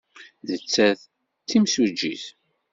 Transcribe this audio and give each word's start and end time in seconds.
Nettat 0.47 1.01
d 1.45 1.45
timsujjit. 1.49 2.25